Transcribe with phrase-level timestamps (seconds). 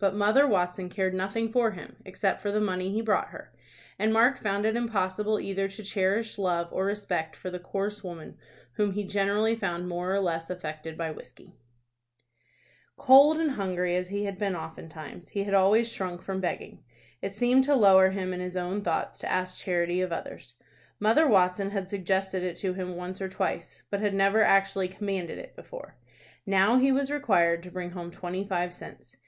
[0.00, 3.52] But Mother Watson cared nothing for him, except for the money he brought her,
[4.00, 8.36] and Mark found it impossible either to cherish love or respect for the coarse woman
[8.72, 11.54] whom he generally found more or less affected by whiskey.
[12.98, 15.54] [Illustration: DICK AS A PHILANTHROPIST.] Cold and hungry as he had been oftentimes, he had
[15.54, 16.82] always shrunk from begging.
[17.22, 20.54] It seemed to lower him in his own thoughts to ask charity of others.
[20.98, 25.38] Mother Watson had suggested it to him once or twice, but had never actually commanded
[25.38, 25.96] it before.
[26.44, 29.18] Now he was required to bring home twenty five cents.